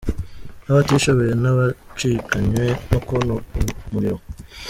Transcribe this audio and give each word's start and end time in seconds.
N’abatishoboye 0.63 1.31
ntabacikanywe 1.41 2.65
no 2.89 2.99
kubona 3.05 3.31
umuriro 3.87 4.17